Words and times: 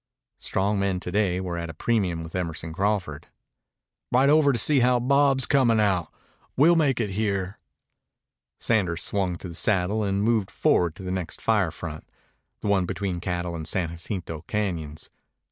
Strong 0.39 0.79
men 0.79 0.99
to 0.99 1.11
day 1.11 1.39
were 1.39 1.59
at 1.59 1.69
a 1.69 1.75
premium 1.75 2.23
with 2.23 2.33
Emerson 2.33 2.73
Crawford. 2.73 3.27
"Ride 4.11 4.29
over 4.31 4.49
and 4.49 4.59
see 4.59 4.79
how 4.79 4.99
Bob's 4.99 5.45
comin' 5.45 5.79
out. 5.79 6.11
We'll 6.57 6.75
make 6.75 6.99
it 6.99 7.11
here." 7.11 7.59
Sanders 8.57 9.03
swung 9.03 9.35
to 9.35 9.47
the 9.47 9.53
saddle 9.53 10.03
and 10.03 10.23
moved 10.23 10.49
forward 10.49 10.95
to 10.95 11.03
the 11.03 11.11
next 11.11 11.39
fire 11.39 11.69
front, 11.69 12.09
the 12.61 12.67
one 12.67 12.87
between 12.87 13.19
Cattle 13.19 13.53
and 13.55 13.67
San 13.67 13.89
Jacinto 13.89 14.43
Cañons. 14.47 15.09